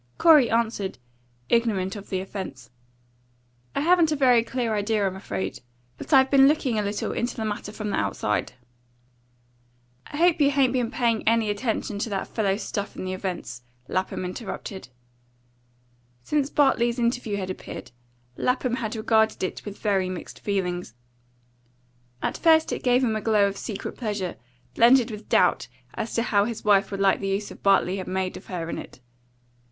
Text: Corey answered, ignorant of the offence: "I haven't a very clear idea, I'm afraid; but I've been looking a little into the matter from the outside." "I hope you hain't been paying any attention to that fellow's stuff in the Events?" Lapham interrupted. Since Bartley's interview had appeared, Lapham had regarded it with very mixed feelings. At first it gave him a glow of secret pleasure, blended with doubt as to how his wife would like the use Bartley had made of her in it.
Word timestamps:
Corey 0.17 0.49
answered, 0.49 0.97
ignorant 1.47 1.95
of 1.95 2.09
the 2.09 2.21
offence: 2.21 2.71
"I 3.75 3.81
haven't 3.81 4.11
a 4.11 4.15
very 4.15 4.43
clear 4.43 4.73
idea, 4.73 5.05
I'm 5.05 5.15
afraid; 5.15 5.59
but 5.99 6.11
I've 6.11 6.31
been 6.31 6.47
looking 6.47 6.79
a 6.79 6.81
little 6.81 7.11
into 7.11 7.35
the 7.35 7.45
matter 7.45 7.71
from 7.71 7.91
the 7.91 7.97
outside." 7.99 8.53
"I 10.07 10.17
hope 10.17 10.41
you 10.41 10.49
hain't 10.49 10.73
been 10.73 10.89
paying 10.89 11.21
any 11.27 11.51
attention 11.51 11.99
to 11.99 12.09
that 12.09 12.27
fellow's 12.27 12.63
stuff 12.63 12.95
in 12.95 13.05
the 13.05 13.13
Events?" 13.13 13.61
Lapham 13.87 14.25
interrupted. 14.25 14.89
Since 16.23 16.49
Bartley's 16.49 16.97
interview 16.97 17.37
had 17.37 17.51
appeared, 17.51 17.91
Lapham 18.37 18.77
had 18.77 18.95
regarded 18.95 19.43
it 19.43 19.63
with 19.65 19.77
very 19.77 20.09
mixed 20.09 20.39
feelings. 20.39 20.95
At 22.23 22.39
first 22.39 22.71
it 22.73 22.81
gave 22.81 23.03
him 23.03 23.15
a 23.15 23.21
glow 23.21 23.45
of 23.47 23.55
secret 23.55 23.97
pleasure, 23.97 24.37
blended 24.73 25.11
with 25.11 25.29
doubt 25.29 25.67
as 25.93 26.15
to 26.15 26.23
how 26.23 26.45
his 26.45 26.65
wife 26.65 26.89
would 26.89 26.99
like 27.01 27.19
the 27.19 27.27
use 27.27 27.51
Bartley 27.51 27.97
had 27.97 28.07
made 28.07 28.35
of 28.35 28.47
her 28.47 28.67
in 28.67 28.79
it. 28.79 28.99